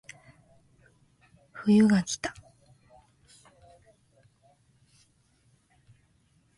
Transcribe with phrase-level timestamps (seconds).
[1.53, 2.33] 冬がきた